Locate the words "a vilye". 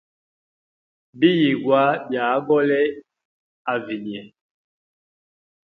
3.71-4.21